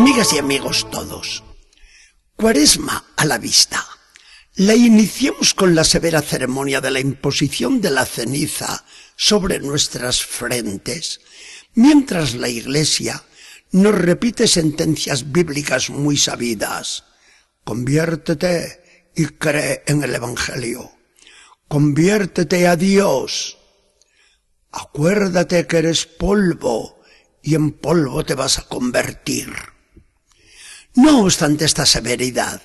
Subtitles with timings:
[0.00, 1.44] Amigas y amigos todos,
[2.34, 3.86] Cuaresma a la vista.
[4.54, 11.20] La iniciamos con la severa ceremonia de la imposición de la ceniza sobre nuestras frentes,
[11.74, 13.22] mientras la Iglesia
[13.72, 17.04] nos repite sentencias bíblicas muy sabidas.
[17.62, 20.92] Conviértete y cree en el Evangelio.
[21.68, 23.58] Conviértete a Dios.
[24.72, 27.02] Acuérdate que eres polvo
[27.42, 29.52] y en polvo te vas a convertir.
[30.96, 32.60] No obstante esta severidad,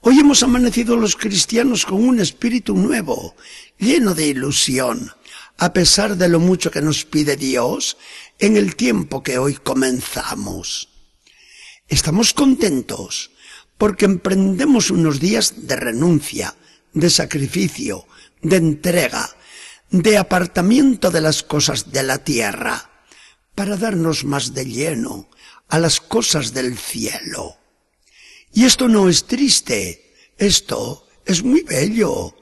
[0.00, 3.36] hoy hemos amanecido los cristianos con un espíritu nuevo,
[3.78, 5.12] lleno de ilusión,
[5.58, 7.96] a pesar de lo mucho que nos pide Dios
[8.40, 10.88] en el tiempo que hoy comenzamos.
[11.86, 13.30] Estamos contentos
[13.78, 16.56] porque emprendemos unos días de renuncia,
[16.94, 18.08] de sacrificio,
[18.42, 19.30] de entrega,
[19.90, 22.90] de apartamiento de las cosas de la tierra,
[23.54, 25.30] para darnos más de lleno
[25.68, 27.56] a las cosas del cielo.
[28.52, 32.34] Y esto no es triste, esto es muy bello,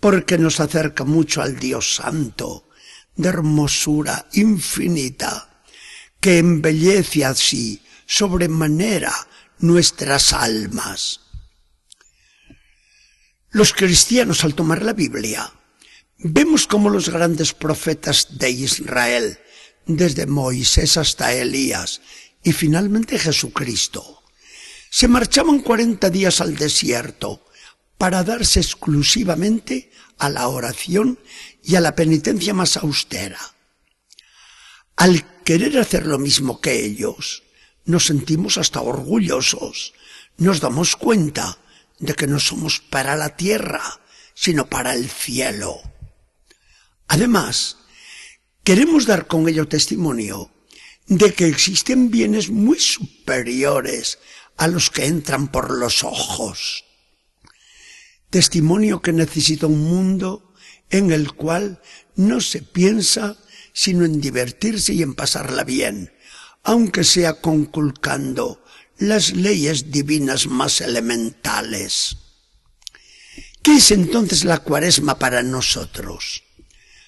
[0.00, 2.68] porque nos acerca mucho al Dios Santo,
[3.14, 5.62] de hermosura infinita,
[6.20, 9.12] que embellece así sobremanera
[9.58, 11.20] nuestras almas.
[13.50, 15.52] Los cristianos al tomar la Biblia,
[16.18, 19.38] vemos como los grandes profetas de Israel,
[19.86, 22.00] desde Moisés hasta Elías
[22.42, 24.21] y finalmente Jesucristo,
[24.92, 27.46] se marchaban cuarenta días al desierto
[27.96, 31.18] para darse exclusivamente a la oración
[31.64, 33.40] y a la penitencia más austera.
[34.96, 37.42] Al querer hacer lo mismo que ellos,
[37.86, 39.94] nos sentimos hasta orgullosos,
[40.36, 41.56] nos damos cuenta
[41.98, 43.82] de que no somos para la tierra,
[44.34, 45.80] sino para el cielo.
[47.08, 47.78] Además,
[48.62, 50.50] queremos dar con ello testimonio
[51.06, 54.18] de que existen bienes muy superiores
[54.56, 56.84] a los que entran por los ojos.
[58.30, 60.54] Testimonio que necesita un mundo
[60.90, 61.80] en el cual
[62.16, 63.36] no se piensa
[63.72, 66.12] sino en divertirse y en pasarla bien,
[66.62, 68.62] aunque sea conculcando
[68.98, 72.16] las leyes divinas más elementales.
[73.62, 76.44] ¿Qué es entonces la cuaresma para nosotros?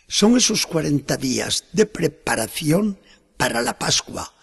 [0.09, 3.01] Son esos cuarenta días de preparación
[3.37, 4.34] para la Pascua,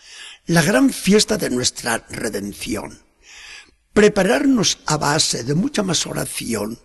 [0.46, 3.02] la gran fiesta de nuestra redención.
[3.94, 6.80] Prepararnos a base de mucha más oración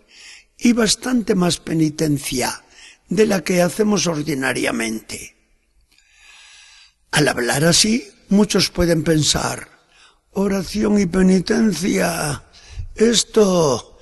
[0.58, 2.64] y bastante más penitencia
[3.08, 5.36] de la que hacemos ordinariamente.
[7.12, 9.68] Al hablar así, muchos pueden pensar,
[10.32, 12.44] oración y penitencia,
[12.94, 13.98] esto,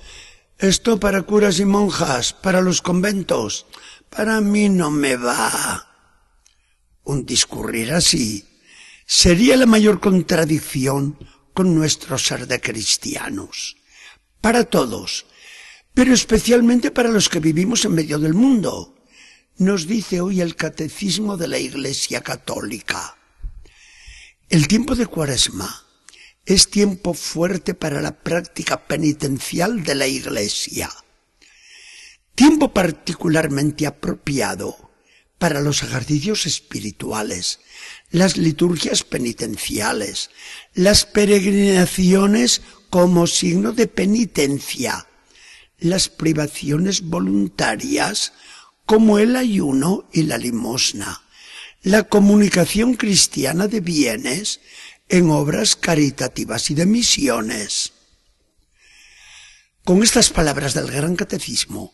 [0.57, 3.67] esto para curas y monjas, para los conventos,
[4.09, 5.91] para mí no me va.
[7.03, 8.54] Un discurrir así
[9.05, 11.17] sería la mayor contradicción
[11.53, 13.77] con nuestro ser de cristianos.
[14.41, 15.25] Para todos,
[15.93, 18.95] pero especialmente para los que vivimos en medio del mundo,
[19.57, 23.17] nos dice hoy el catecismo de la Iglesia Católica.
[24.49, 25.83] El tiempo de Cuaresma
[26.45, 30.91] es tiempo fuerte para la práctica penitencial de la Iglesia.
[32.35, 34.84] Tiempo particularmente apropiado
[35.37, 37.59] para los ejercicios espirituales,
[38.11, 40.29] las liturgias penitenciales,
[40.73, 45.07] las peregrinaciones como signo de penitencia,
[45.79, 48.33] las privaciones voluntarias
[48.85, 51.23] como el ayuno y la limosna,
[51.81, 54.61] la comunicación cristiana de bienes
[55.09, 57.93] en obras caritativas y de misiones.
[59.83, 61.93] Con estas palabras del Gran Catecismo,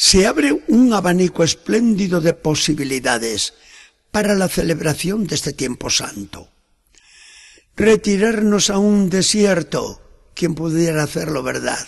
[0.00, 3.54] se abre un abanico espléndido de posibilidades
[4.12, 6.52] para la celebración de este tiempo santo.
[7.74, 10.00] Retirarnos a un desierto,
[10.36, 11.84] quien pudiera hacerlo verdad,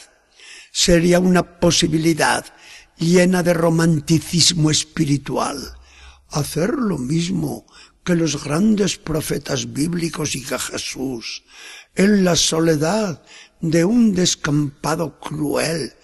[0.73, 2.45] sería una posibilidad
[2.99, 5.79] llena de romanticismo espiritual.
[6.31, 7.65] Hacer lo mismo
[8.03, 11.45] que los grandes profetas bíblicos y que Jesús,
[11.95, 13.23] en la soledad
[13.61, 15.95] de un descampado cruel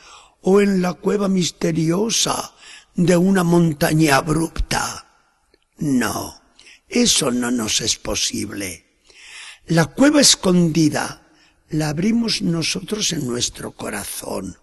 [0.49, 2.55] o en la cueva misteriosa
[2.95, 5.05] de una montaña abrupta.
[5.79, 6.41] No,
[6.89, 9.01] eso no nos es posible.
[9.67, 11.27] La cueva escondida
[11.69, 14.57] la abrimos nosotros en nuestro corazón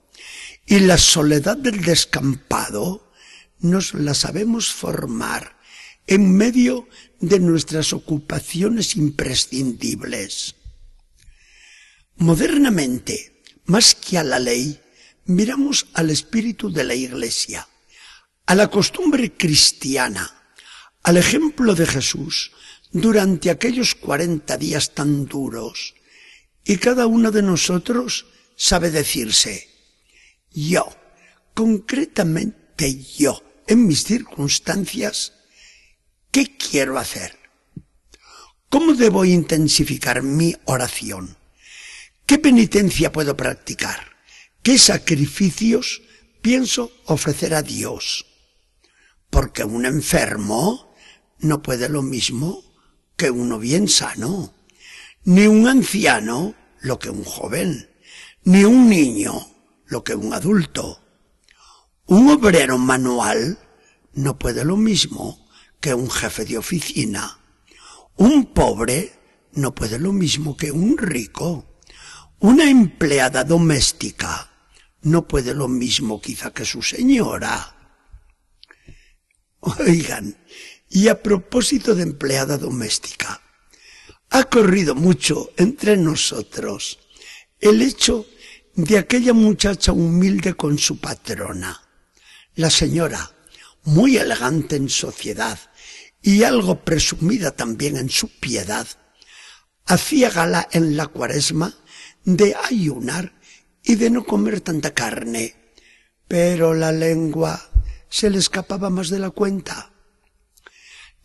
[0.66, 3.12] y la soledad del descampado
[3.60, 5.60] nos la sabemos formar
[6.08, 6.88] en medio
[7.20, 10.56] de nuestras ocupaciones imprescindibles.
[12.16, 14.80] Modernamente, más que a la ley,
[15.26, 17.68] miramos al espíritu de la Iglesia,
[18.46, 20.56] a la costumbre cristiana,
[21.04, 22.52] al ejemplo de Jesús
[22.92, 25.96] durante aquellos cuarenta días tan duros
[26.64, 29.68] Y cada uno de nosotros sabe decirse,
[30.52, 30.88] yo,
[31.54, 35.34] concretamente yo, en mis circunstancias,
[36.32, 37.38] ¿qué quiero hacer?
[38.70, 41.38] ¿Cómo debo intensificar mi oración?
[42.26, 44.13] ¿Qué penitencia puedo practicar?
[44.64, 46.02] ¿Qué sacrificios
[46.42, 48.26] pienso ofrecer a Dios?
[49.30, 50.96] Porque un enfermo
[51.40, 52.64] no puede lo mismo
[53.18, 54.54] que uno bien sano,
[55.26, 57.90] ni un anciano lo que un joven,
[58.46, 59.34] ni un niño
[59.86, 61.04] lo que un adulto.
[62.06, 63.60] Un obrero manual
[64.14, 65.46] no puede lo mismo
[65.82, 67.38] que un jefe de oficina.
[68.16, 69.12] Un pobre
[69.52, 71.82] no puede lo mismo que un rico.
[72.40, 74.52] Una empleada doméstica
[75.04, 77.76] no puede lo mismo quizá que su señora.
[79.60, 80.38] Oigan,
[80.90, 83.42] y a propósito de empleada doméstica,
[84.30, 87.00] ha corrido mucho entre nosotros
[87.60, 88.26] el hecho
[88.76, 91.82] de aquella muchacha humilde con su patrona.
[92.56, 93.32] La señora,
[93.84, 95.60] muy elegante en sociedad
[96.22, 98.88] y algo presumida también en su piedad,
[99.86, 101.74] hacía gala en la cuaresma
[102.24, 103.34] de ayunar
[103.84, 105.56] y de no comer tanta carne,
[106.28, 107.70] pero la lengua
[108.10, 109.92] se le escapaba más de la cuenta.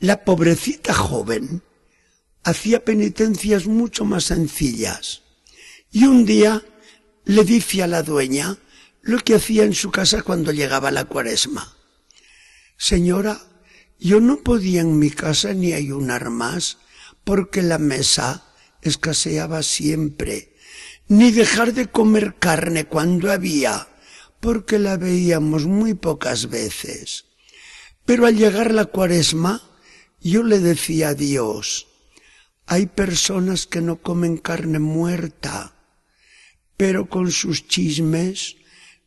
[0.00, 1.62] La pobrecita joven
[2.44, 5.22] hacía penitencias mucho más sencillas
[5.90, 6.64] y un día
[7.24, 8.58] le dice a la dueña
[9.02, 11.76] lo que hacía en su casa cuando llegaba la cuaresma.
[12.76, 13.40] Señora,
[13.98, 16.78] yo no podía en mi casa ni ayunar más
[17.24, 18.44] porque la mesa
[18.82, 20.54] escaseaba siempre,
[21.08, 23.88] ni dejar de comer carne cuando había,
[24.40, 27.24] porque la veíamos muy pocas veces.
[28.04, 29.62] Pero al llegar la cuaresma,
[30.20, 31.86] yo le decía a Dios,
[32.66, 35.74] hay personas que no comen carne muerta,
[36.76, 38.56] pero con sus chismes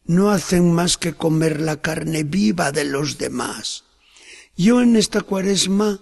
[0.04, 3.86] no hacen más que comer la carne viva de los demás.
[4.58, 6.02] Yo en esta cuaresma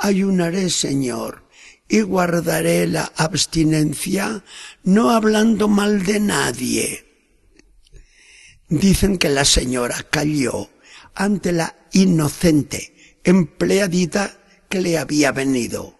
[0.00, 1.48] ayunaré, Señor,
[1.90, 4.44] y guardaré la abstinencia,
[4.84, 7.04] no hablando mal de nadie.
[8.68, 10.70] Dicen que la señora cayó
[11.16, 15.98] ante la inocente empleadita que le había venido.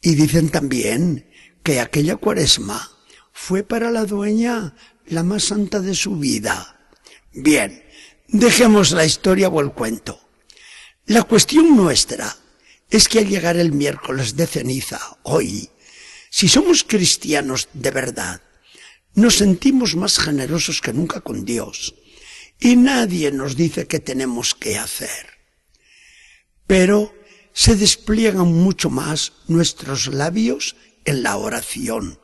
[0.00, 1.30] Y dicen también
[1.62, 2.90] que aquella cuaresma
[3.30, 4.74] fue para la dueña
[5.04, 6.90] la más santa de su vida.
[7.34, 7.84] Bien,
[8.26, 10.18] dejemos la historia o el cuento.
[11.04, 12.34] La cuestión nuestra
[12.90, 15.70] es que al llegar el miércoles de ceniza, hoy,
[16.30, 18.42] si somos cristianos de verdad,
[19.14, 21.94] nos sentimos más generosos que nunca con Dios
[22.60, 25.38] y nadie nos dice qué tenemos que hacer.
[26.66, 27.14] Pero
[27.52, 32.18] se despliegan mucho más nuestros labios en la oración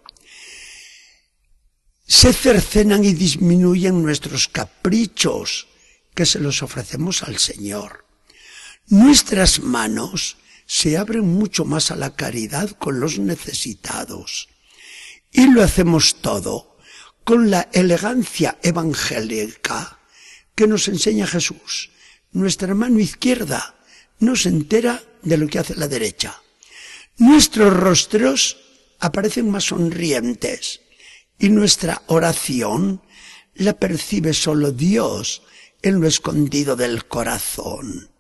[2.06, 5.68] se cercenan y disminuyen nuestros caprichos
[6.14, 8.04] que se los ofrecemos al Señor.
[8.88, 14.48] Nuestras manos se abren mucho más a la caridad con los necesitados.
[15.30, 16.76] Y lo hacemos todo
[17.24, 19.98] con la elegancia evangélica
[20.54, 21.90] que nos enseña Jesús.
[22.32, 23.74] Nuestra mano izquierda
[24.18, 26.40] no se entera de lo que hace la derecha.
[27.18, 28.56] Nuestros rostros
[29.00, 30.80] aparecen más sonrientes
[31.38, 33.02] y nuestra oración
[33.54, 35.42] la percibe solo Dios
[35.82, 38.13] en lo escondido del corazón.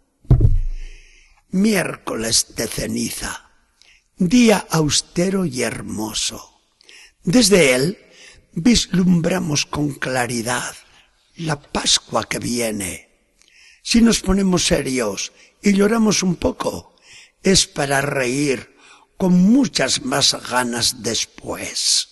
[1.54, 3.48] Miércoles de ceniza,
[4.16, 6.60] día austero y hermoso.
[7.22, 7.96] Desde él
[8.54, 10.74] vislumbramos con claridad
[11.36, 13.08] la Pascua que viene.
[13.84, 15.30] Si nos ponemos serios
[15.62, 16.96] y lloramos un poco,
[17.44, 18.74] es para reír
[19.16, 22.08] con muchas más ganas después.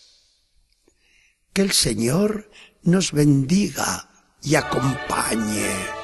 [1.53, 2.49] Que el Señor
[2.85, 4.09] nos bendiga
[4.41, 6.02] y acompañe.